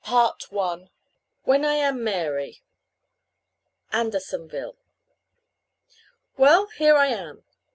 CHAPTER 0.03 0.47
V 0.49 0.89
WHEN 1.43 1.63
I 1.63 1.75
AM 1.75 2.03
MARY 2.03 2.63
ANDERSONVILLE. 3.93 4.75
Well, 6.37 6.67
here 6.75 6.95
I 6.95 7.05
am. 7.05 7.43